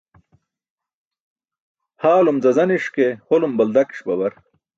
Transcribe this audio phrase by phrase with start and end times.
[2.01, 4.33] Haalum zazaniṣ ke holum baldakiṣ babar.